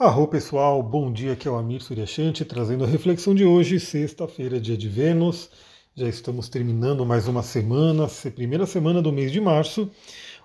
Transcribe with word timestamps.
Arro 0.00 0.28
pessoal, 0.28 0.80
bom 0.80 1.12
dia, 1.12 1.32
aqui 1.32 1.48
é 1.48 1.50
o 1.50 1.56
Amir 1.56 1.82
Suryashanti 1.82 2.44
trazendo 2.44 2.84
a 2.84 2.86
reflexão 2.86 3.34
de 3.34 3.44
hoje, 3.44 3.80
sexta-feira, 3.80 4.60
dia 4.60 4.76
de 4.76 4.88
Vênus. 4.88 5.50
Já 5.92 6.08
estamos 6.08 6.48
terminando 6.48 7.04
mais 7.04 7.26
uma 7.26 7.42
semana, 7.42 8.06
primeira 8.32 8.64
semana 8.64 9.02
do 9.02 9.10
mês 9.10 9.32
de 9.32 9.40
março. 9.40 9.90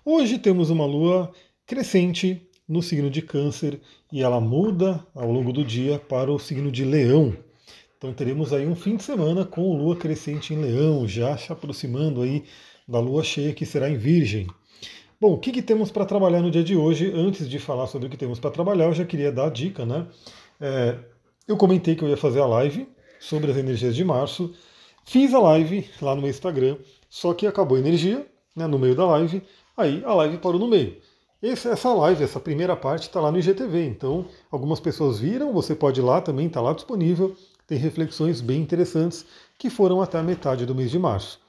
Hoje 0.03 0.39
temos 0.39 0.71
uma 0.71 0.87
lua 0.87 1.31
crescente 1.67 2.49
no 2.67 2.81
signo 2.81 3.11
de 3.11 3.21
Câncer 3.21 3.79
e 4.11 4.23
ela 4.23 4.41
muda 4.41 5.05
ao 5.13 5.31
longo 5.31 5.53
do 5.53 5.63
dia 5.63 5.99
para 5.99 6.31
o 6.31 6.39
signo 6.39 6.71
de 6.71 6.83
Leão. 6.83 7.37
Então 7.95 8.11
teremos 8.11 8.53
aí 8.53 8.65
um 8.65 8.75
fim 8.75 8.95
de 8.95 9.03
semana 9.03 9.45
com 9.45 9.77
lua 9.77 9.95
crescente 9.95 10.51
em 10.51 10.57
Leão, 10.57 11.07
já 11.07 11.37
se 11.37 11.53
aproximando 11.53 12.23
aí 12.23 12.43
da 12.87 12.99
lua 12.99 13.23
cheia 13.23 13.53
que 13.53 13.67
será 13.67 13.87
em 13.87 13.97
Virgem. 13.97 14.47
Bom, 15.23 15.35
o 15.35 15.37
que, 15.37 15.53
que 15.53 15.61
temos 15.61 15.89
para 15.89 16.03
trabalhar 16.03 16.41
no 16.41 16.51
dia 16.51 16.65
de 16.65 16.75
hoje? 16.75 17.09
Antes 17.15 17.49
de 17.49 17.57
falar 17.57 17.87
sobre 17.87 18.07
o 18.07 18.09
que 18.09 18.17
temos 18.17 18.41
para 18.41 18.51
trabalhar, 18.51 18.87
eu 18.87 18.93
já 18.93 19.05
queria 19.05 19.31
dar 19.31 19.45
a 19.45 19.49
dica, 19.49 19.85
né? 19.85 20.05
É, 20.59 20.97
eu 21.47 21.55
comentei 21.55 21.95
que 21.95 22.03
eu 22.03 22.09
ia 22.09 22.17
fazer 22.17 22.41
a 22.41 22.45
live 22.45 22.89
sobre 23.21 23.49
as 23.49 23.55
energias 23.55 23.95
de 23.95 24.03
março. 24.03 24.53
Fiz 25.05 25.33
a 25.33 25.39
live 25.39 25.89
lá 26.01 26.13
no 26.13 26.19
meu 26.19 26.29
Instagram, 26.29 26.75
só 27.09 27.33
que 27.33 27.47
acabou 27.47 27.77
a 27.77 27.79
energia 27.79 28.27
né, 28.53 28.67
no 28.67 28.77
meio 28.77 28.95
da 28.95 29.05
live, 29.05 29.41
aí 29.77 30.03
a 30.03 30.13
live 30.13 30.39
parou 30.39 30.59
no 30.59 30.67
meio. 30.67 30.97
Esse, 31.41 31.69
essa 31.69 31.93
live, 31.93 32.21
essa 32.21 32.41
primeira 32.41 32.75
parte, 32.75 33.03
está 33.03 33.21
lá 33.21 33.31
no 33.31 33.39
IGTV. 33.39 33.85
Então, 33.85 34.25
algumas 34.51 34.81
pessoas 34.81 35.19
viram, 35.19 35.53
você 35.53 35.73
pode 35.73 36.01
ir 36.01 36.03
lá 36.03 36.19
também, 36.19 36.47
está 36.47 36.59
lá 36.59 36.73
disponível. 36.73 37.33
Tem 37.65 37.77
reflexões 37.77 38.41
bem 38.41 38.59
interessantes 38.59 39.25
que 39.57 39.69
foram 39.69 40.01
até 40.01 40.19
a 40.19 40.21
metade 40.21 40.65
do 40.65 40.75
mês 40.75 40.91
de 40.91 40.99
março. 40.99 41.39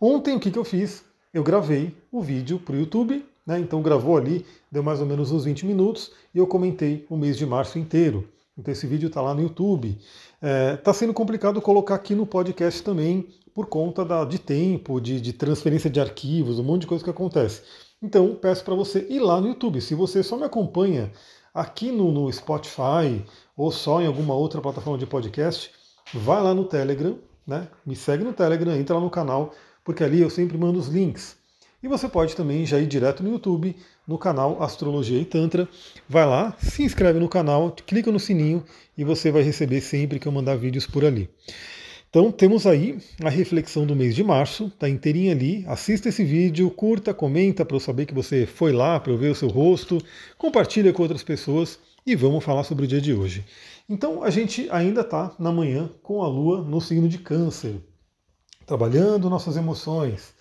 Ontem, 0.00 0.36
o 0.36 0.38
que, 0.38 0.52
que 0.52 0.58
eu 0.60 0.64
fiz? 0.64 1.04
Eu 1.36 1.42
gravei 1.42 1.94
o 2.10 2.22
vídeo 2.22 2.58
para 2.58 2.74
o 2.74 2.78
YouTube, 2.78 3.22
né? 3.46 3.60
então 3.60 3.82
gravou 3.82 4.16
ali, 4.16 4.46
deu 4.72 4.82
mais 4.82 5.00
ou 5.00 5.06
menos 5.06 5.30
uns 5.30 5.44
20 5.44 5.66
minutos, 5.66 6.10
e 6.34 6.38
eu 6.38 6.46
comentei 6.46 7.04
o 7.10 7.16
mês 7.16 7.36
de 7.36 7.44
março 7.44 7.78
inteiro. 7.78 8.26
Então 8.56 8.72
esse 8.72 8.86
vídeo 8.86 9.08
está 9.08 9.20
lá 9.20 9.34
no 9.34 9.42
YouTube. 9.42 9.98
Está 10.36 10.48
é, 10.48 10.76
tá 10.78 10.94
sendo 10.94 11.12
complicado 11.12 11.60
colocar 11.60 11.94
aqui 11.94 12.14
no 12.14 12.24
podcast 12.24 12.82
também, 12.82 13.28
por 13.54 13.66
conta 13.66 14.02
da, 14.02 14.24
de 14.24 14.38
tempo, 14.38 14.98
de, 14.98 15.20
de 15.20 15.34
transferência 15.34 15.90
de 15.90 16.00
arquivos, 16.00 16.58
um 16.58 16.62
monte 16.62 16.82
de 16.82 16.86
coisa 16.86 17.04
que 17.04 17.10
acontece. 17.10 17.60
Então 18.00 18.34
peço 18.34 18.64
para 18.64 18.74
você 18.74 19.06
ir 19.10 19.20
lá 19.20 19.38
no 19.38 19.48
YouTube. 19.48 19.78
Se 19.82 19.94
você 19.94 20.22
só 20.22 20.38
me 20.38 20.44
acompanha 20.44 21.12
aqui 21.52 21.92
no, 21.92 22.10
no 22.10 22.32
Spotify 22.32 23.22
ou 23.54 23.70
só 23.70 24.00
em 24.00 24.06
alguma 24.06 24.34
outra 24.34 24.62
plataforma 24.62 24.98
de 24.98 25.06
podcast, 25.06 25.70
vai 26.14 26.42
lá 26.42 26.54
no 26.54 26.64
Telegram, 26.64 27.18
né? 27.46 27.68
Me 27.84 27.94
segue 27.94 28.24
no 28.24 28.32
Telegram, 28.32 28.74
entra 28.74 28.94
lá 28.96 29.02
no 29.02 29.10
canal 29.10 29.52
porque 29.86 30.02
ali 30.02 30.20
eu 30.20 30.28
sempre 30.28 30.58
mando 30.58 30.80
os 30.80 30.88
links. 30.88 31.36
E 31.80 31.86
você 31.86 32.08
pode 32.08 32.34
também 32.34 32.66
já 32.66 32.80
ir 32.80 32.86
direto 32.88 33.22
no 33.22 33.30
YouTube, 33.30 33.76
no 34.06 34.18
canal 34.18 34.60
Astrologia 34.60 35.20
e 35.20 35.24
Tantra. 35.24 35.68
Vai 36.08 36.26
lá, 36.26 36.56
se 36.58 36.82
inscreve 36.82 37.20
no 37.20 37.28
canal, 37.28 37.70
clica 37.86 38.10
no 38.10 38.18
sininho 38.18 38.64
e 38.98 39.04
você 39.04 39.30
vai 39.30 39.42
receber 39.42 39.80
sempre 39.80 40.18
que 40.18 40.26
eu 40.26 40.32
mandar 40.32 40.56
vídeos 40.56 40.88
por 40.88 41.04
ali. 41.04 41.30
Então 42.10 42.32
temos 42.32 42.66
aí 42.66 42.98
a 43.22 43.30
reflexão 43.30 43.86
do 43.86 43.94
mês 43.94 44.16
de 44.16 44.24
março, 44.24 44.70
tá 44.76 44.88
inteirinha 44.88 45.30
ali. 45.30 45.64
Assista 45.68 46.08
esse 46.08 46.24
vídeo, 46.24 46.68
curta, 46.68 47.14
comenta 47.14 47.64
para 47.64 47.76
eu 47.76 47.80
saber 47.80 48.06
que 48.06 48.14
você 48.14 48.44
foi 48.44 48.72
lá, 48.72 48.98
para 48.98 49.12
eu 49.12 49.18
ver 49.18 49.30
o 49.30 49.36
seu 49.36 49.48
rosto, 49.48 50.02
compartilha 50.36 50.92
com 50.92 51.02
outras 51.02 51.22
pessoas 51.22 51.78
e 52.04 52.16
vamos 52.16 52.42
falar 52.42 52.64
sobre 52.64 52.86
o 52.86 52.88
dia 52.88 53.00
de 53.00 53.14
hoje. 53.14 53.44
Então 53.88 54.24
a 54.24 54.30
gente 54.30 54.66
ainda 54.72 55.02
está 55.02 55.32
na 55.38 55.52
manhã 55.52 55.88
com 56.02 56.24
a 56.24 56.26
Lua 56.26 56.62
no 56.62 56.80
signo 56.80 57.08
de 57.08 57.18
Câncer 57.18 57.76
trabalhando 58.66 59.30
nossas 59.30 59.56
emoções, 59.56 60.34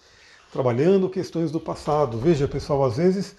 trabalhando 0.52 1.10
questões 1.10 1.52
do 1.52 1.60
passado. 1.60 2.18
Veja, 2.18 2.48
pessoal, 2.48 2.84
às 2.84 2.98
vezes 2.98 3.36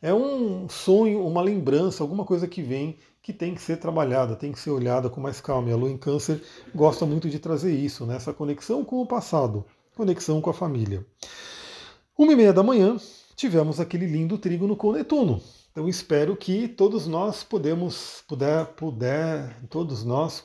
é 0.00 0.12
um 0.12 0.68
sonho, 0.68 1.24
uma 1.24 1.42
lembrança, 1.42 2.02
alguma 2.02 2.24
coisa 2.24 2.48
que 2.48 2.62
vem 2.62 2.98
que 3.22 3.32
tem 3.32 3.54
que 3.54 3.62
ser 3.62 3.76
trabalhada, 3.76 4.34
tem 4.34 4.50
que 4.50 4.58
ser 4.58 4.70
olhada 4.70 5.08
com 5.08 5.20
mais 5.20 5.40
calma. 5.40 5.68
E 5.68 5.72
a 5.72 5.76
Lua 5.76 5.90
em 5.90 5.96
Câncer 5.96 6.42
gosta 6.74 7.06
muito 7.06 7.30
de 7.30 7.38
trazer 7.38 7.72
isso, 7.72 8.04
né? 8.04 8.16
essa 8.16 8.32
conexão 8.32 8.84
com 8.84 9.00
o 9.00 9.06
passado, 9.06 9.64
conexão 9.94 10.40
com 10.40 10.50
a 10.50 10.54
família. 10.54 11.06
Uma 12.18 12.32
e 12.32 12.36
meia 12.36 12.52
da 12.52 12.64
manhã, 12.64 12.96
tivemos 13.36 13.78
aquele 13.78 14.06
lindo 14.06 14.36
trígono 14.38 14.74
com 14.74 14.92
Netuno. 14.92 15.40
Então 15.70 15.88
espero 15.88 16.36
que 16.36 16.66
todos 16.66 17.06
nós 17.06 17.44
podemos, 17.44 18.24
puder, 18.26 18.66
puder, 18.74 19.56
todos 19.70 20.04
nós 20.04 20.44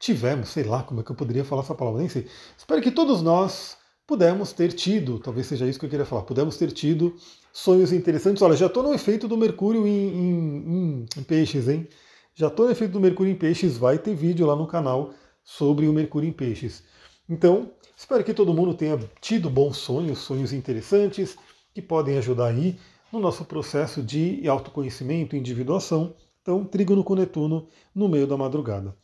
tivemos, 0.00 0.48
sei 0.48 0.64
lá 0.64 0.82
como 0.82 1.00
é 1.00 1.04
que 1.04 1.12
eu 1.12 1.14
poderia 1.14 1.44
falar 1.44 1.62
essa 1.62 1.74
palavra, 1.74 2.00
nem 2.00 2.08
sei. 2.08 2.26
Espero 2.56 2.80
que 2.80 2.90
todos 2.90 3.20
nós 3.22 3.76
pudemos 4.06 4.52
ter 4.52 4.72
tido, 4.72 5.20
talvez 5.20 5.46
seja 5.46 5.68
isso 5.68 5.78
que 5.78 5.84
eu 5.84 5.90
queria 5.90 6.06
falar, 6.06 6.22
pudemos 6.22 6.56
ter 6.56 6.72
tido 6.72 7.14
sonhos 7.52 7.92
interessantes. 7.92 8.42
Olha, 8.42 8.56
já 8.56 8.66
estou 8.66 8.82
no 8.82 8.94
efeito 8.94 9.28
do 9.28 9.36
Mercúrio 9.36 9.86
em, 9.86 9.92
em, 9.92 11.06
em 11.16 11.22
peixes, 11.22 11.68
hein? 11.68 11.86
Já 12.34 12.48
estou 12.48 12.66
no 12.66 12.72
efeito 12.72 12.92
do 12.92 13.00
Mercúrio 13.00 13.30
em 13.30 13.36
peixes, 13.36 13.76
vai 13.76 13.98
ter 13.98 14.14
vídeo 14.14 14.46
lá 14.46 14.56
no 14.56 14.66
canal 14.66 15.12
sobre 15.44 15.86
o 15.86 15.92
Mercúrio 15.92 16.28
em 16.28 16.32
peixes. 16.32 16.82
Então, 17.28 17.70
espero 17.96 18.24
que 18.24 18.32
todo 18.32 18.54
mundo 18.54 18.74
tenha 18.74 18.98
tido 19.20 19.50
bons 19.50 19.76
sonhos, 19.76 20.18
sonhos 20.20 20.52
interessantes, 20.52 21.36
que 21.74 21.82
podem 21.82 22.16
ajudar 22.18 22.46
aí 22.46 22.78
no 23.12 23.20
nosso 23.20 23.44
processo 23.44 24.02
de 24.02 24.48
autoconhecimento 24.48 25.36
individuação. 25.36 26.14
Então, 26.40 26.64
trígono 26.64 27.04
com 27.04 27.14
Netuno 27.14 27.68
no 27.94 28.08
meio 28.08 28.26
da 28.26 28.36
madrugada. 28.36 28.96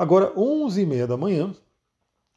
Agora, 0.00 0.32
11h30 0.34 1.06
da 1.06 1.14
manhã, 1.14 1.54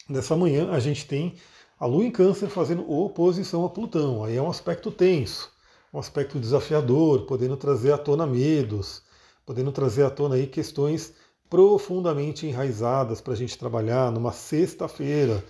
nessa 0.09 0.35
manhã, 0.35 0.69
a 0.71 0.81
gente 0.81 1.07
tem 1.07 1.35
a 1.79 1.85
Lua 1.85 2.03
em 2.03 2.11
Câncer 2.11 2.49
fazendo 2.49 2.91
oposição 2.91 3.63
a 3.63 3.69
Plutão. 3.69 4.21
Aí 4.21 4.35
é 4.35 4.41
um 4.41 4.49
aspecto 4.49 4.91
tenso, 4.91 5.49
um 5.93 5.97
aspecto 5.97 6.37
desafiador, 6.37 7.21
podendo 7.21 7.55
trazer 7.55 7.93
à 7.93 7.97
tona 7.97 8.27
medos, 8.27 9.01
podendo 9.45 9.71
trazer 9.71 10.03
à 10.03 10.09
tona 10.09 10.35
aí 10.35 10.45
questões 10.45 11.13
profundamente 11.49 12.45
enraizadas 12.45 13.21
para 13.21 13.31
a 13.31 13.37
gente 13.37 13.57
trabalhar 13.57 14.11
numa 14.11 14.33
sexta-feira. 14.33 15.41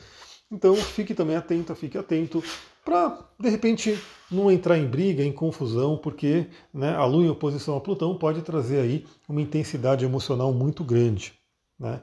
Então 0.51 0.75
fique 0.75 1.15
também 1.15 1.35
atento, 1.35 1.73
fique 1.73 1.97
atento 1.97 2.43
para 2.85 3.27
de 3.39 3.49
repente 3.49 3.99
não 4.29 4.51
entrar 4.51 4.77
em 4.77 4.85
briga, 4.85 5.23
em 5.23 5.31
confusão, 5.31 5.97
porque 5.97 6.45
né, 6.71 6.93
a 6.93 7.05
Lua 7.05 7.23
em 7.23 7.29
oposição 7.31 7.75
a 7.75 7.81
Plutão 7.81 8.15
pode 8.15 8.43
trazer 8.43 8.81
aí 8.81 9.03
uma 9.27 9.41
intensidade 9.41 10.05
emocional 10.05 10.53
muito 10.53 10.83
grande. 10.83 11.41
Né? 11.83 12.01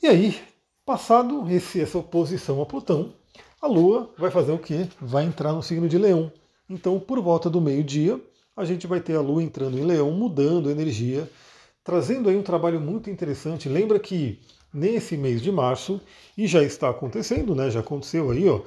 E 0.00 0.06
aí, 0.06 0.40
passado 0.86 1.44
esse, 1.50 1.80
essa 1.80 1.98
oposição 1.98 2.62
a 2.62 2.66
Plutão, 2.66 3.12
a 3.60 3.66
Lua 3.66 4.14
vai 4.16 4.30
fazer 4.30 4.52
o 4.52 4.58
quê? 4.58 4.88
Vai 5.00 5.24
entrar 5.24 5.52
no 5.52 5.62
signo 5.62 5.88
de 5.88 5.98
Leão. 5.98 6.32
Então, 6.68 7.00
por 7.00 7.20
volta 7.20 7.50
do 7.50 7.60
meio-dia, 7.60 8.20
a 8.56 8.64
gente 8.64 8.86
vai 8.86 9.00
ter 9.00 9.16
a 9.16 9.20
Lua 9.20 9.42
entrando 9.42 9.76
em 9.76 9.84
Leão, 9.84 10.12
mudando 10.12 10.70
energia, 10.70 11.28
trazendo 11.82 12.28
aí 12.28 12.36
um 12.36 12.42
trabalho 12.42 12.80
muito 12.80 13.10
interessante. 13.10 13.68
Lembra 13.68 13.98
que 13.98 14.38
nesse 14.72 15.16
mês 15.16 15.42
de 15.42 15.50
março, 15.50 16.00
e 16.38 16.46
já 16.46 16.62
está 16.62 16.88
acontecendo, 16.88 17.52
né? 17.52 17.68
Já 17.68 17.80
aconteceu 17.80 18.30
aí, 18.30 18.48
ó, 18.48 18.60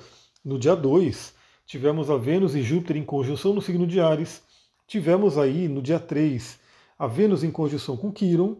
no 0.44 0.60
dia 0.60 0.76
2, 0.76 1.34
tivemos 1.66 2.10
a 2.10 2.18
Vênus 2.18 2.54
e 2.54 2.62
Júpiter 2.62 2.98
em 2.98 3.06
conjunção 3.06 3.54
no 3.54 3.62
signo 3.62 3.88
de 3.88 4.02
Ares. 4.02 4.42
Tivemos 4.86 5.38
aí 5.38 5.70
no 5.70 5.82
dia 5.82 6.02
3 6.02 6.60
a 7.00 7.08
Vênus 7.08 7.46
em 7.46 7.52
conjunção 7.52 7.96
com 7.96 8.12
Quiron, 8.12 8.58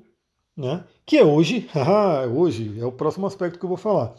né? 0.56 0.84
que 1.06 1.18
é 1.18 1.26
hoje, 1.26 1.70
hoje 2.36 2.80
é 2.80 2.86
o 2.86 2.92
próximo 2.92 3.28
aspecto 3.28 3.60
que 3.60 3.66
eu 3.66 3.70
vou 3.70 3.78
falar. 3.78 4.16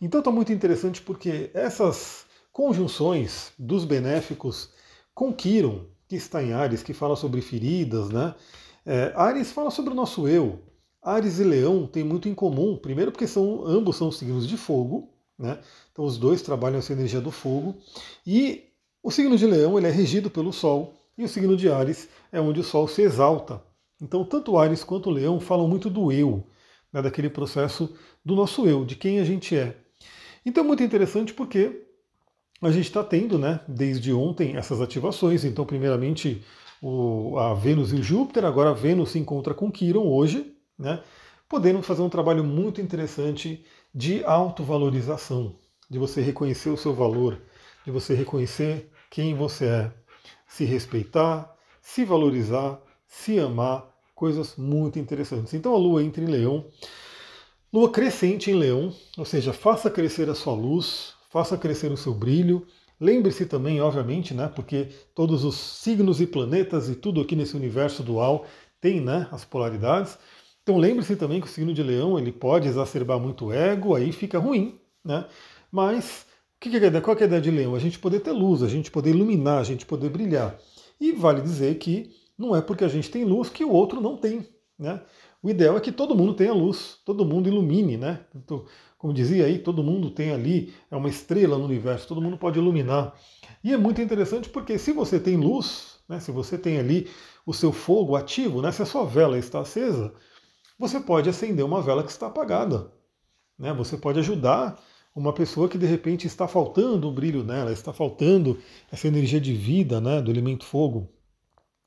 Então 0.00 0.20
está 0.20 0.30
muito 0.30 0.52
interessante 0.52 1.02
porque 1.02 1.50
essas 1.54 2.26
conjunções 2.52 3.52
dos 3.58 3.84
benéficos 3.84 4.70
com 5.14 5.32
Quiron, 5.32 5.86
que 6.06 6.16
está 6.16 6.42
em 6.42 6.52
Ares, 6.52 6.82
que 6.82 6.92
fala 6.92 7.16
sobre 7.16 7.40
feridas, 7.40 8.08
né? 8.10 8.34
É, 8.86 9.12
Ares 9.14 9.50
fala 9.50 9.70
sobre 9.70 9.92
o 9.92 9.96
nosso 9.96 10.28
eu. 10.28 10.60
Ares 11.02 11.38
e 11.38 11.44
Leão 11.44 11.86
têm 11.86 12.04
muito 12.04 12.28
em 12.28 12.34
comum, 12.34 12.76
primeiro 12.76 13.12
porque 13.12 13.26
são 13.26 13.64
ambos 13.66 13.96
são 13.96 14.10
signos 14.10 14.46
de 14.46 14.56
fogo, 14.56 15.12
né? 15.38 15.58
Então 15.92 16.04
os 16.04 16.18
dois 16.18 16.42
trabalham 16.42 16.78
essa 16.78 16.92
energia 16.92 17.20
do 17.20 17.30
fogo. 17.30 17.76
E 18.26 18.64
o 19.02 19.10
signo 19.10 19.36
de 19.36 19.46
Leão 19.46 19.78
ele 19.78 19.86
é 19.86 19.90
regido 19.90 20.30
pelo 20.30 20.52
Sol 20.52 20.94
e 21.16 21.24
o 21.24 21.28
signo 21.28 21.56
de 21.56 21.70
Ares 21.70 22.08
é 22.32 22.40
onde 22.40 22.60
o 22.60 22.64
Sol 22.64 22.88
se 22.88 23.02
exalta. 23.02 23.62
Então, 24.00 24.24
tanto 24.24 24.56
Ares 24.56 24.84
quanto 24.84 25.08
o 25.08 25.12
Leão 25.12 25.40
falam 25.40 25.68
muito 25.68 25.90
do 25.90 26.12
eu, 26.12 26.46
né, 26.92 27.02
daquele 27.02 27.28
processo 27.28 27.96
do 28.24 28.34
nosso 28.34 28.66
eu, 28.66 28.84
de 28.84 28.94
quem 28.94 29.18
a 29.18 29.24
gente 29.24 29.56
é. 29.56 29.76
Então, 30.46 30.62
é 30.62 30.66
muito 30.66 30.82
interessante 30.82 31.34
porque 31.34 31.84
a 32.62 32.70
gente 32.70 32.86
está 32.86 33.02
tendo, 33.04 33.38
né, 33.38 33.60
desde 33.68 34.12
ontem, 34.12 34.56
essas 34.56 34.80
ativações. 34.80 35.44
Então, 35.44 35.64
primeiramente, 35.64 36.42
o, 36.80 37.38
a 37.38 37.54
Vênus 37.54 37.92
e 37.92 37.96
o 37.96 38.02
Júpiter, 38.02 38.44
agora 38.44 38.70
a 38.70 38.74
Vênus 38.74 39.10
se 39.10 39.18
encontra 39.18 39.54
com 39.54 39.70
Quiron 39.70 40.08
hoje, 40.08 40.54
né, 40.78 41.02
podendo 41.48 41.82
fazer 41.82 42.02
um 42.02 42.08
trabalho 42.08 42.44
muito 42.44 42.80
interessante 42.80 43.64
de 43.94 44.22
autovalorização, 44.24 45.56
de 45.90 45.98
você 45.98 46.20
reconhecer 46.20 46.70
o 46.70 46.76
seu 46.76 46.94
valor, 46.94 47.40
de 47.84 47.90
você 47.90 48.14
reconhecer 48.14 48.90
quem 49.10 49.34
você 49.34 49.64
é, 49.64 49.92
se 50.46 50.64
respeitar, 50.64 51.54
se 51.80 52.04
valorizar, 52.04 52.80
se 53.06 53.38
amar, 53.38 53.88
coisas 54.18 54.56
muito 54.56 54.98
interessantes. 54.98 55.54
Então 55.54 55.72
a 55.72 55.78
Lua 55.78 56.02
entra 56.02 56.22
em 56.22 56.26
Leão, 56.26 56.66
Lua 57.72 57.88
crescente 57.90 58.50
em 58.50 58.54
Leão, 58.54 58.92
ou 59.16 59.24
seja, 59.24 59.52
faça 59.52 59.88
crescer 59.88 60.28
a 60.28 60.34
sua 60.34 60.54
luz, 60.54 61.14
faça 61.30 61.56
crescer 61.56 61.92
o 61.92 61.96
seu 61.96 62.12
brilho. 62.12 62.66
Lembre-se 63.00 63.46
também, 63.46 63.80
obviamente, 63.80 64.34
né, 64.34 64.50
porque 64.52 64.88
todos 65.14 65.44
os 65.44 65.54
signos 65.54 66.20
e 66.20 66.26
planetas 66.26 66.88
e 66.88 66.96
tudo 66.96 67.20
aqui 67.20 67.36
nesse 67.36 67.56
universo 67.56 68.02
dual 68.02 68.44
tem 68.80 69.00
né, 69.00 69.28
as 69.30 69.44
polaridades. 69.44 70.18
Então 70.64 70.76
lembre-se 70.76 71.14
também 71.14 71.40
que 71.40 71.46
o 71.46 71.50
signo 71.50 71.72
de 71.72 71.82
leão 71.82 72.18
ele 72.18 72.32
pode 72.32 72.66
exacerbar 72.66 73.20
muito 73.20 73.46
o 73.46 73.52
ego, 73.52 73.94
aí 73.94 74.10
fica 74.10 74.38
ruim, 74.38 74.80
né? 75.04 75.26
Mas 75.70 76.26
que 76.58 76.68
que 76.70 76.76
é 76.76 77.00
qual 77.00 77.16
é 77.16 77.22
a 77.22 77.26
ideia 77.26 77.40
de 77.40 77.50
leão? 77.52 77.74
A 77.76 77.78
gente 77.78 77.98
poder 78.00 78.20
ter 78.20 78.32
luz, 78.32 78.62
a 78.64 78.68
gente 78.68 78.90
poder 78.90 79.10
iluminar, 79.10 79.60
a 79.60 79.64
gente 79.64 79.86
poder 79.86 80.10
brilhar. 80.10 80.58
E 81.00 81.12
vale 81.12 81.40
dizer 81.40 81.78
que 81.78 82.10
não 82.38 82.54
é 82.54 82.62
porque 82.62 82.84
a 82.84 82.88
gente 82.88 83.10
tem 83.10 83.24
luz 83.24 83.48
que 83.48 83.64
o 83.64 83.72
outro 83.72 84.00
não 84.00 84.16
tem. 84.16 84.48
Né? 84.78 85.02
O 85.42 85.50
ideal 85.50 85.76
é 85.76 85.80
que 85.80 85.90
todo 85.90 86.14
mundo 86.14 86.34
tenha 86.34 86.52
luz, 86.52 86.98
todo 87.04 87.24
mundo 87.24 87.48
ilumine, 87.48 87.96
né? 87.96 88.20
Então, 88.34 88.64
como 88.96 89.12
dizia 89.12 89.44
aí, 89.44 89.58
todo 89.58 89.82
mundo 89.82 90.10
tem 90.10 90.32
ali, 90.32 90.72
é 90.90 90.96
uma 90.96 91.08
estrela 91.08 91.58
no 91.58 91.64
universo, 91.64 92.06
todo 92.06 92.20
mundo 92.20 92.38
pode 92.38 92.58
iluminar. 92.58 93.14
E 93.62 93.72
é 93.72 93.76
muito 93.76 94.00
interessante 94.00 94.48
porque 94.48 94.78
se 94.78 94.92
você 94.92 95.18
tem 95.18 95.36
luz, 95.36 95.98
né, 96.08 96.20
se 96.20 96.30
você 96.30 96.56
tem 96.56 96.78
ali 96.78 97.08
o 97.44 97.52
seu 97.52 97.72
fogo 97.72 98.16
ativo, 98.16 98.62
né, 98.62 98.72
se 98.72 98.82
a 98.82 98.86
sua 98.86 99.04
vela 99.04 99.38
está 99.38 99.60
acesa, 99.60 100.12
você 100.78 101.00
pode 101.00 101.28
acender 101.28 101.64
uma 101.64 101.82
vela 101.82 102.02
que 102.02 102.10
está 102.10 102.28
apagada. 102.28 102.92
Né? 103.58 103.72
Você 103.72 103.96
pode 103.96 104.18
ajudar 104.20 104.80
uma 105.14 105.32
pessoa 105.32 105.68
que 105.68 105.78
de 105.78 105.86
repente 105.86 106.26
está 106.26 106.46
faltando 106.46 107.08
o 107.08 107.12
brilho 107.12 107.42
nela, 107.42 107.72
está 107.72 107.92
faltando 107.92 108.58
essa 108.90 109.08
energia 109.08 109.40
de 109.40 109.52
vida 109.52 110.00
né, 110.00 110.22
do 110.22 110.30
elemento 110.30 110.64
fogo. 110.64 111.08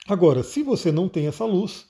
Agora, 0.08 0.44
se 0.44 0.64
você 0.64 0.92
não 0.92 1.08
tem 1.08 1.28
essa 1.28 1.46
luz, 1.46 1.86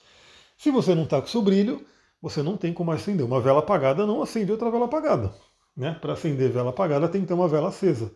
se 0.57 0.69
você 0.69 0.93
não 0.93 1.03
está 1.03 1.21
com 1.21 1.27
seu 1.27 1.41
brilho, 1.41 1.85
você 2.21 2.43
não 2.43 2.55
tem 2.55 2.73
como 2.73 2.91
acender. 2.91 3.25
Uma 3.25 3.41
vela 3.41 3.59
apagada 3.59 4.05
não 4.05 4.21
acende 4.21 4.51
outra 4.51 4.69
vela 4.69 4.85
apagada. 4.85 5.33
Né? 5.75 5.97
Para 5.99 6.13
acender 6.13 6.51
vela 6.51 6.69
apagada 6.69 7.07
tem 7.07 7.21
que 7.21 7.27
ter 7.27 7.33
uma 7.33 7.47
vela 7.47 7.69
acesa. 7.69 8.11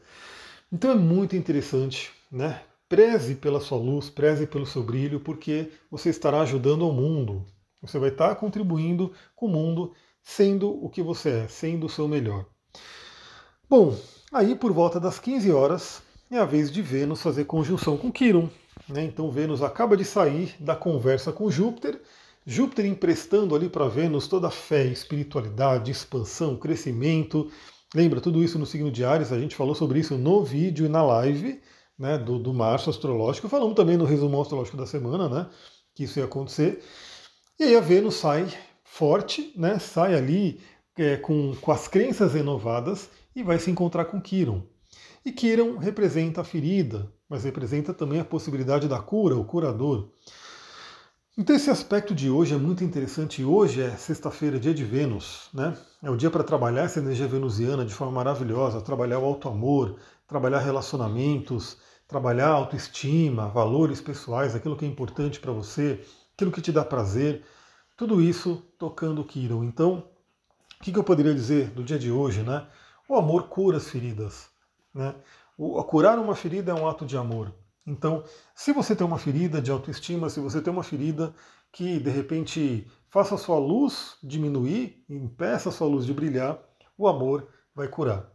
Então 0.71 0.91
é 0.91 0.95
muito 0.95 1.35
interessante, 1.35 2.11
né? 2.31 2.61
Preze 2.87 3.35
pela 3.35 3.59
sua 3.59 3.77
luz, 3.77 4.09
preze 4.09 4.45
pelo 4.45 4.65
seu 4.65 4.83
brilho, 4.83 5.19
porque 5.19 5.71
você 5.89 6.09
estará 6.09 6.41
ajudando 6.41 6.83
ao 6.83 6.91
mundo. 6.91 7.45
Você 7.81 7.97
vai 7.97 8.09
estar 8.09 8.35
contribuindo 8.35 9.11
com 9.35 9.47
o 9.47 9.49
mundo, 9.49 9.93
sendo 10.21 10.69
o 10.83 10.89
que 10.89 11.01
você 11.01 11.29
é, 11.29 11.47
sendo 11.47 11.87
o 11.87 11.89
seu 11.89 12.07
melhor. 12.07 12.45
Bom, 13.67 13.97
aí 14.31 14.55
por 14.55 14.71
volta 14.71 14.99
das 14.99 15.17
15 15.17 15.51
horas 15.51 16.03
é 16.29 16.37
a 16.37 16.45
vez 16.45 16.71
de 16.71 16.81
Vênus 16.81 17.21
fazer 17.21 17.45
conjunção 17.45 17.97
com 17.97 18.11
Quiron. 18.11 18.49
Né? 18.89 19.03
Então 19.03 19.31
Vênus 19.31 19.61
acaba 19.61 19.95
de 19.97 20.05
sair 20.05 20.55
da 20.59 20.75
conversa 20.75 21.31
com 21.31 21.49
Júpiter 21.49 21.99
Júpiter 22.47 22.85
emprestando 22.85 23.55
ali 23.55 23.67
para 23.67 23.87
Vênus 23.87 24.27
toda 24.27 24.47
a 24.49 24.51
fé, 24.51 24.85
espiritualidade, 24.85 25.89
expansão, 25.89 26.55
crescimento. 26.55 27.49
Lembra 27.93 28.21
tudo 28.21 28.43
isso 28.43 28.59
no 28.59 28.67
signo 28.67 28.91
de 28.91 29.03
Ares? 29.03 29.31
A 29.31 29.39
gente 29.39 29.55
falou 29.55 29.73
sobre 29.73 29.99
isso 29.99 30.15
no 30.15 30.43
vídeo 30.43 30.85
e 30.85 30.89
na 30.89 31.01
live 31.01 31.59
né, 31.97 32.19
do, 32.19 32.37
do 32.37 32.53
março 32.53 32.91
astrológico. 32.91 33.49
Falamos 33.49 33.73
também 33.73 33.97
no 33.97 34.05
resumo 34.05 34.39
astrológico 34.39 34.77
da 34.77 34.85
semana, 34.85 35.27
né? 35.27 35.49
Que 35.95 36.03
isso 36.03 36.19
ia 36.19 36.25
acontecer. 36.25 36.83
E 37.59 37.63
aí 37.63 37.75
a 37.75 37.81
Vênus 37.81 38.15
sai 38.15 38.47
forte, 38.83 39.51
né? 39.55 39.79
Sai 39.79 40.13
ali 40.13 40.61
é, 40.99 41.17
com, 41.17 41.55
com 41.55 41.71
as 41.71 41.87
crenças 41.87 42.35
renovadas 42.35 43.09
e 43.35 43.41
vai 43.41 43.57
se 43.57 43.71
encontrar 43.71 44.05
com 44.05 44.21
Quiron. 44.21 44.61
E 45.25 45.31
Quiron 45.31 45.77
representa 45.77 46.41
a 46.41 46.43
ferida, 46.43 47.11
mas 47.27 47.43
representa 47.43 47.95
também 47.95 48.19
a 48.19 48.25
possibilidade 48.25 48.87
da 48.87 48.99
cura, 48.99 49.35
o 49.35 49.43
curador. 49.43 50.11
Então 51.35 51.55
esse 51.55 51.71
aspecto 51.71 52.13
de 52.13 52.29
hoje 52.29 52.53
é 52.53 52.57
muito 52.57 52.83
interessante. 52.83 53.43
Hoje 53.43 53.81
é 53.81 53.89
sexta-feira, 53.97 54.59
dia 54.59 54.71
de 54.73 54.83
Vênus, 54.83 55.49
né? 55.51 55.75
É 56.03 56.11
o 56.11 56.15
dia 56.15 56.29
para 56.29 56.43
trabalhar 56.43 56.83
essa 56.83 56.99
energia 56.99 57.27
venusiana 57.27 57.83
de 57.83 57.91
forma 57.91 58.13
maravilhosa, 58.13 58.79
trabalhar 58.81 59.17
o 59.17 59.25
alto 59.25 59.49
amor, 59.49 59.97
trabalhar 60.27 60.59
relacionamentos, 60.59 61.77
trabalhar 62.07 62.49
autoestima, 62.49 63.49
valores 63.49 63.99
pessoais, 63.99 64.53
aquilo 64.53 64.77
que 64.77 64.85
é 64.85 64.87
importante 64.87 65.39
para 65.39 65.51
você, 65.51 66.05
aquilo 66.35 66.51
que 66.51 66.61
te 66.61 66.71
dá 66.71 66.85
prazer, 66.85 67.43
tudo 67.97 68.21
isso 68.21 68.63
tocando 68.77 69.21
o 69.21 69.25
Kiron. 69.25 69.63
Então, 69.63 70.07
o 70.79 70.83
que, 70.83 70.95
eu 70.95 71.03
poderia 71.03 71.33
dizer 71.33 71.71
do 71.71 71.83
dia 71.83 71.97
de 71.97 72.11
hoje, 72.11 72.43
né? 72.43 72.67
O 73.09 73.15
amor 73.15 73.49
cura 73.49 73.77
as 73.77 73.89
feridas, 73.89 74.53
né? 74.95 75.13
O, 75.57 75.83
curar 75.83 76.17
uma 76.17 76.35
ferida 76.35 76.71
é 76.71 76.73
um 76.73 76.87
ato 76.87 77.05
de 77.05 77.17
amor. 77.17 77.53
Então, 77.85 78.23
se 78.55 78.71
você 78.71 78.95
tem 78.95 79.05
uma 79.05 79.19
ferida 79.19 79.61
de 79.61 79.69
autoestima, 79.69 80.29
se 80.29 80.39
você 80.39 80.61
tem 80.61 80.73
uma 80.73 80.83
ferida 80.83 81.33
que 81.71 81.99
de 81.99 82.09
repente 82.09 82.87
faça 83.09 83.35
a 83.35 83.37
sua 83.37 83.59
luz 83.59 84.17
diminuir, 84.23 85.03
impeça 85.09 85.69
a 85.69 85.71
sua 85.71 85.87
luz 85.87 86.05
de 86.05 86.13
brilhar, 86.13 86.57
o 86.97 87.07
amor 87.07 87.47
vai 87.75 87.87
curar. 87.87 88.31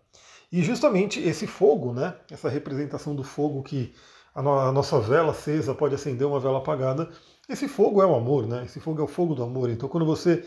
E 0.53 0.63
justamente 0.63 1.21
esse 1.21 1.47
fogo, 1.47 1.93
né, 1.93 2.15
essa 2.31 2.49
representação 2.49 3.15
do 3.15 3.25
fogo 3.25 3.63
que 3.63 3.95
a, 4.35 4.43
no 4.43 4.59
a 4.59 4.73
nossa 4.73 5.01
vela 5.01 5.31
acesa 5.33 5.75
pode 5.75 5.95
acender 5.95 6.27
uma 6.27 6.39
vela 6.39 6.59
apagada, 6.59 7.11
esse 7.49 7.67
fogo 7.67 8.01
é 8.01 8.07
o 8.07 8.15
amor, 8.15 8.47
né? 8.47 8.65
Esse 8.65 8.79
fogo 8.79 9.01
é 9.01 9.05
o 9.05 9.09
fogo 9.09 9.35
do 9.35 9.43
amor. 9.43 9.71
Então, 9.71 9.89
quando 9.89 10.07
você 10.07 10.45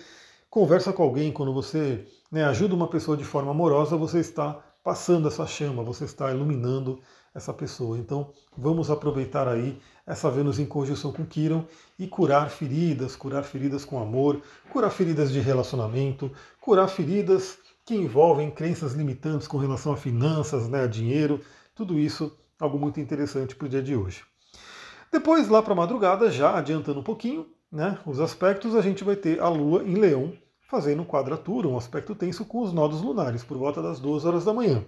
conversa 0.50 0.94
com 0.94 1.04
alguém, 1.04 1.34
quando 1.34 1.54
você 1.54 2.08
né, 2.32 2.46
ajuda 2.46 2.74
uma 2.74 2.88
pessoa 2.88 3.18
de 3.18 3.26
forma 3.26 3.52
amorosa, 3.52 3.98
você 3.98 4.20
está 4.20 4.64
passando 4.84 5.28
essa 5.28 5.48
chama, 5.48 5.82
você 5.82 6.04
está 6.04 6.32
iluminando 6.32 7.00
essa 7.34 7.54
pessoa. 7.54 7.98
Então 7.98 8.32
vamos 8.56 8.92
aproveitar 8.92 9.48
aí 9.48 9.80
essa 10.06 10.30
Vênus 10.30 10.60
em 10.60 10.66
conjunção 10.66 11.12
com 11.12 11.26
Quiron 11.26 11.66
e 11.98 12.06
curar 12.08 12.50
feridas, 12.50 13.16
curar 13.16 13.44
feridas 13.44 13.86
com 13.86 14.00
amor, 14.00 14.42
curar 14.70 14.92
feridas 14.92 15.32
de 15.32 15.40
relacionamento, 15.40 16.32
curar 16.60 16.88
feridas 16.88 17.58
que 17.86 17.96
envolvem 17.96 18.52
crenças 18.52 18.94
limitantes 18.94 19.48
com 19.48 19.58
relação 19.58 19.94
a 19.94 19.98
finanças, 19.98 20.68
né, 20.68 20.84
a 20.84 20.88
dinheiro, 20.88 21.42
tudo 21.76 21.98
isso 21.98 22.38
algo 22.60 22.78
muito 22.80 23.00
interessante 23.00 23.56
para 23.56 23.66
o 23.66 23.70
dia 23.70 23.82
de 23.82 23.96
hoje. 23.96 24.24
Depois, 25.12 25.50
lá 25.50 25.62
para 25.62 25.74
a 25.74 25.76
madrugada, 25.76 26.32
já 26.32 26.58
adiantando 26.58 27.00
um 27.00 27.04
pouquinho, 27.04 27.46
né, 27.72 28.00
os 28.06 28.20
aspectos, 28.20 28.76
a 28.76 28.82
gente 28.82 29.04
vai 29.04 29.16
ter 29.16 29.40
a 29.40 29.50
Lua 29.50 29.84
em 29.84 29.96
Leão 29.96 30.34
fazendo 30.74 31.06
quadratura, 31.06 31.68
um 31.68 31.78
aspecto 31.78 32.16
tenso 32.16 32.44
com 32.46 32.64
os 32.64 32.74
nodos 32.74 33.00
lunares, 33.00 33.44
por 33.44 33.56
volta 33.56 33.80
das 33.80 34.00
2 34.00 34.26
horas 34.26 34.44
da 34.44 34.52
manhã. 34.52 34.84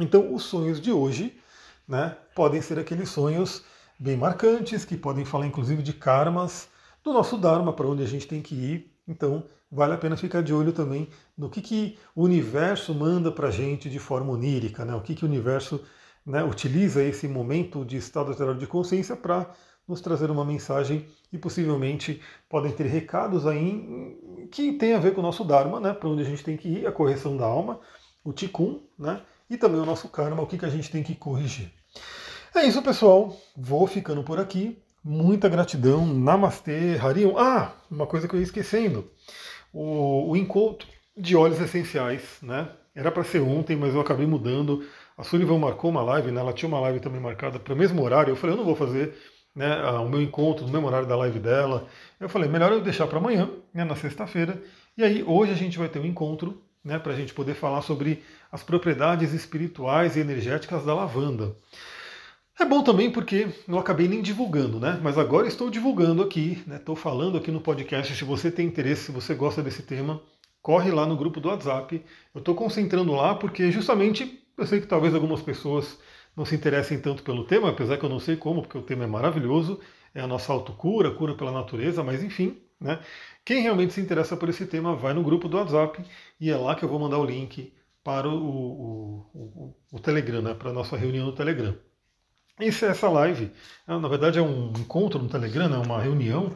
Então, 0.00 0.34
os 0.34 0.42
sonhos 0.42 0.80
de 0.80 0.90
hoje 0.90 1.38
né, 1.86 2.16
podem 2.34 2.60
ser 2.60 2.76
aqueles 2.76 3.08
sonhos 3.08 3.62
bem 4.00 4.16
marcantes, 4.16 4.84
que 4.84 4.96
podem 4.96 5.24
falar 5.24 5.46
inclusive 5.46 5.80
de 5.80 5.92
karmas 5.92 6.68
do 7.04 7.12
nosso 7.12 7.38
Dharma, 7.38 7.72
para 7.72 7.86
onde 7.86 8.02
a 8.02 8.06
gente 8.06 8.26
tem 8.26 8.42
que 8.42 8.56
ir. 8.56 8.92
Então, 9.06 9.44
vale 9.70 9.94
a 9.94 9.96
pena 9.96 10.16
ficar 10.16 10.42
de 10.42 10.52
olho 10.52 10.72
também 10.72 11.08
no 11.38 11.48
que, 11.48 11.62
que 11.62 11.96
o 12.12 12.24
universo 12.24 12.92
manda 12.92 13.30
para 13.30 13.46
a 13.46 13.52
gente 13.52 13.88
de 13.88 14.00
forma 14.00 14.32
onírica, 14.32 14.84
né? 14.84 14.92
o 14.92 15.00
que, 15.00 15.14
que 15.14 15.24
o 15.24 15.28
universo 15.28 15.84
né, 16.26 16.42
utiliza 16.42 17.00
esse 17.00 17.28
momento 17.28 17.84
de 17.84 17.96
estado 17.96 18.30
alterado 18.30 18.58
de 18.58 18.66
consciência 18.66 19.14
para 19.14 19.54
nos 19.86 20.00
trazer 20.00 20.32
uma 20.32 20.44
mensagem 20.44 21.06
e 21.32 21.38
possivelmente 21.38 22.20
podem 22.48 22.72
ter 22.72 22.86
recados 22.86 23.46
aí 23.46 24.18
que 24.46 24.72
tem 24.72 24.94
a 24.94 24.98
ver 24.98 25.14
com 25.14 25.20
o 25.20 25.22
nosso 25.22 25.44
Dharma, 25.44 25.80
né, 25.80 25.92
para 25.92 26.08
onde 26.08 26.22
a 26.22 26.24
gente 26.24 26.42
tem 26.42 26.56
que 26.56 26.68
ir, 26.68 26.86
a 26.86 26.92
correção 26.92 27.36
da 27.36 27.44
alma, 27.44 27.80
o 28.24 28.32
Tikkun, 28.32 28.80
né, 28.98 29.20
e 29.48 29.56
também 29.56 29.80
o 29.80 29.86
nosso 29.86 30.08
karma, 30.08 30.42
o 30.42 30.46
que, 30.46 30.58
que 30.58 30.64
a 30.64 30.70
gente 30.70 30.90
tem 30.90 31.02
que 31.02 31.14
corrigir. 31.14 31.72
É 32.54 32.64
isso, 32.64 32.82
pessoal. 32.82 33.36
Vou 33.56 33.86
ficando 33.86 34.22
por 34.22 34.40
aqui. 34.40 34.78
Muita 35.04 35.46
gratidão. 35.48 36.06
Namastê, 36.06 36.98
Harion. 36.98 37.36
Ah, 37.36 37.72
uma 37.90 38.06
coisa 38.06 38.26
que 38.26 38.34
eu 38.34 38.40
ia 38.40 38.44
esquecendo. 38.44 39.10
O, 39.72 40.30
o 40.30 40.36
encontro 40.36 40.88
de 41.16 41.36
óleos 41.36 41.60
essenciais, 41.60 42.22
né? 42.42 42.70
Era 42.94 43.12
para 43.12 43.24
ser 43.24 43.40
ontem, 43.40 43.76
mas 43.76 43.94
eu 43.94 44.00
acabei 44.00 44.26
mudando. 44.26 44.86
A 45.18 45.22
Sullivan 45.22 45.58
marcou 45.58 45.90
uma 45.90 46.02
live, 46.02 46.30
né? 46.30 46.40
Ela 46.40 46.52
tinha 46.52 46.68
uma 46.68 46.80
live 46.80 46.98
também 46.98 47.20
marcada 47.20 47.58
para 47.58 47.74
o 47.74 47.76
mesmo 47.76 48.02
horário. 48.02 48.32
Eu 48.32 48.36
falei, 48.36 48.54
eu 48.54 48.58
não 48.58 48.64
vou 48.64 48.74
fazer 48.74 49.14
né, 49.56 49.82
o 49.90 50.08
meu 50.08 50.20
encontro 50.20 50.66
no 50.66 50.70
mesmo 50.70 50.86
horário 50.86 51.08
da 51.08 51.16
live 51.16 51.40
dela. 51.40 51.88
Eu 52.20 52.28
falei, 52.28 52.48
melhor 52.48 52.70
eu 52.70 52.82
deixar 52.82 53.06
para 53.06 53.18
amanhã, 53.18 53.48
né, 53.72 53.84
na 53.84 53.96
sexta-feira. 53.96 54.62
E 54.96 55.02
aí, 55.02 55.24
hoje 55.24 55.50
a 55.50 55.56
gente 55.56 55.78
vai 55.78 55.88
ter 55.88 55.98
um 55.98 56.04
encontro 56.04 56.62
né, 56.84 56.98
para 56.98 57.12
a 57.12 57.16
gente 57.16 57.32
poder 57.32 57.54
falar 57.54 57.80
sobre 57.80 58.22
as 58.52 58.62
propriedades 58.62 59.32
espirituais 59.32 60.14
e 60.14 60.20
energéticas 60.20 60.84
da 60.84 60.94
lavanda. 60.94 61.56
É 62.58 62.64
bom 62.64 62.82
também 62.82 63.10
porque 63.10 63.48
não 63.66 63.78
acabei 63.78 64.08
nem 64.08 64.22
divulgando, 64.22 64.80
né? 64.80 64.98
Mas 65.02 65.18
agora 65.18 65.46
estou 65.46 65.68
divulgando 65.68 66.22
aqui, 66.22 66.62
estou 66.72 66.94
né? 66.94 67.00
falando 67.00 67.36
aqui 67.36 67.50
no 67.50 67.60
podcast. 67.60 68.14
Se 68.14 68.24
você 68.24 68.50
tem 68.50 68.66
interesse, 68.66 69.06
se 69.06 69.12
você 69.12 69.34
gosta 69.34 69.62
desse 69.62 69.82
tema, 69.82 70.22
corre 70.62 70.90
lá 70.90 71.04
no 71.04 71.16
grupo 71.16 71.38
do 71.38 71.48
WhatsApp. 71.48 72.02
Eu 72.34 72.38
estou 72.38 72.54
concentrando 72.54 73.12
lá 73.12 73.34
porque 73.34 73.70
justamente 73.70 74.42
eu 74.56 74.66
sei 74.66 74.80
que 74.80 74.86
talvez 74.86 75.14
algumas 75.14 75.42
pessoas 75.42 75.98
não 76.36 76.44
se 76.44 76.54
interessem 76.54 77.00
tanto 77.00 77.22
pelo 77.22 77.44
tema, 77.44 77.70
apesar 77.70 77.96
que 77.96 78.04
eu 78.04 78.08
não 78.08 78.20
sei 78.20 78.36
como, 78.36 78.62
porque 78.62 78.78
o 78.78 78.82
tema 78.82 79.04
é 79.04 79.06
maravilhoso, 79.06 79.80
é 80.14 80.20
a 80.20 80.26
nossa 80.26 80.52
autocura, 80.52 81.10
cura 81.10 81.34
pela 81.34 81.50
natureza, 81.50 82.04
mas 82.04 82.22
enfim, 82.22 82.60
né? 82.80 83.00
Quem 83.44 83.62
realmente 83.62 83.94
se 83.94 84.00
interessa 84.00 84.36
por 84.36 84.48
esse 84.48 84.66
tema, 84.66 84.94
vai 84.94 85.14
no 85.14 85.22
grupo 85.22 85.48
do 85.48 85.56
WhatsApp 85.56 86.04
e 86.40 86.50
é 86.50 86.56
lá 86.56 86.74
que 86.74 86.84
eu 86.84 86.88
vou 86.88 86.98
mandar 86.98 87.18
o 87.18 87.24
link 87.24 87.72
para 88.04 88.28
o, 88.28 88.34
o, 88.34 89.30
o, 89.34 89.76
o 89.92 89.98
Telegram, 89.98 90.42
né, 90.42 90.54
para 90.54 90.70
a 90.70 90.72
nossa 90.72 90.96
reunião 90.96 91.26
no 91.26 91.32
Telegram. 91.32 91.76
Esse, 92.58 92.86
essa 92.86 93.08
live, 93.08 93.52
na 93.86 94.08
verdade 94.08 94.38
é 94.38 94.42
um 94.42 94.72
encontro 94.78 95.22
no 95.22 95.28
Telegram, 95.28 95.72
é 95.74 95.78
uma 95.78 96.00
reunião, 96.00 96.54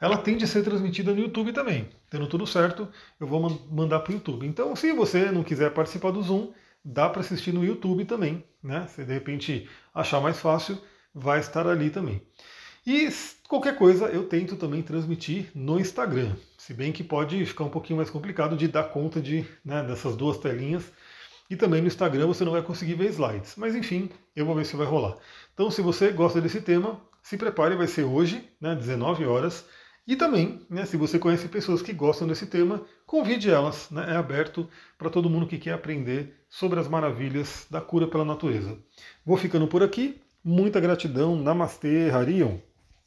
ela 0.00 0.16
tende 0.16 0.44
a 0.44 0.48
ser 0.48 0.64
transmitida 0.64 1.12
no 1.12 1.20
YouTube 1.20 1.52
também. 1.52 1.88
Tendo 2.10 2.26
tudo 2.26 2.46
certo, 2.46 2.88
eu 3.20 3.26
vou 3.26 3.40
mandar 3.70 4.00
para 4.00 4.10
o 4.10 4.14
YouTube. 4.14 4.46
Então, 4.46 4.74
se 4.74 4.92
você 4.92 5.30
não 5.30 5.44
quiser 5.44 5.72
participar 5.72 6.10
do 6.10 6.22
Zoom, 6.22 6.52
dá 6.84 7.08
para 7.08 7.20
assistir 7.20 7.52
no 7.52 7.64
YouTube 7.64 8.04
também. 8.04 8.44
Né? 8.62 8.86
Se 8.88 9.04
de 9.04 9.12
repente 9.12 9.68
achar 9.94 10.20
mais 10.20 10.38
fácil, 10.38 10.78
vai 11.14 11.40
estar 11.40 11.66
ali 11.66 11.90
também. 11.90 12.22
E 12.84 13.08
qualquer 13.48 13.76
coisa 13.76 14.06
eu 14.06 14.24
tento 14.24 14.56
também 14.56 14.82
transmitir 14.82 15.50
no 15.54 15.78
Instagram, 15.78 16.34
se 16.58 16.74
bem 16.74 16.90
que 16.90 17.04
pode 17.04 17.44
ficar 17.46 17.64
um 17.64 17.68
pouquinho 17.68 17.98
mais 17.98 18.10
complicado 18.10 18.56
de 18.56 18.66
dar 18.66 18.84
conta 18.84 19.20
de, 19.20 19.46
né, 19.64 19.84
dessas 19.84 20.16
duas 20.16 20.38
telinhas. 20.38 20.90
E 21.48 21.54
também 21.54 21.80
no 21.80 21.86
Instagram 21.86 22.26
você 22.26 22.44
não 22.44 22.52
vai 22.52 22.62
conseguir 22.62 22.94
ver 22.94 23.10
slides. 23.10 23.54
Mas 23.56 23.76
enfim, 23.76 24.10
eu 24.34 24.46
vou 24.46 24.54
ver 24.54 24.64
se 24.64 24.74
vai 24.74 24.86
rolar. 24.86 25.16
Então, 25.52 25.70
se 25.70 25.82
você 25.82 26.10
gosta 26.10 26.40
desse 26.40 26.60
tema, 26.60 27.00
se 27.22 27.36
prepare, 27.36 27.76
vai 27.76 27.86
ser 27.86 28.04
hoje, 28.04 28.42
né, 28.60 28.74
19 28.74 29.26
horas. 29.26 29.64
E 30.06 30.16
também, 30.16 30.66
né, 30.68 30.84
se 30.84 30.96
você 30.96 31.18
conhece 31.18 31.46
pessoas 31.48 31.82
que 31.82 31.92
gostam 31.92 32.26
desse 32.26 32.46
tema, 32.46 32.84
convide 33.06 33.50
elas. 33.50 33.90
Né, 33.90 34.06
é 34.08 34.16
aberto 34.16 34.68
para 34.98 35.10
todo 35.10 35.30
mundo 35.30 35.46
que 35.46 35.58
quer 35.58 35.74
aprender 35.74 36.41
sobre 36.52 36.78
as 36.78 36.86
maravilhas 36.86 37.66
da 37.70 37.80
cura 37.80 38.06
pela 38.06 38.26
natureza. 38.26 38.78
Vou 39.24 39.38
ficando 39.38 39.66
por 39.66 39.82
aqui. 39.82 40.20
Muita 40.44 40.78
gratidão. 40.80 41.34
Namastê, 41.34 42.10
Harion. 42.10 42.58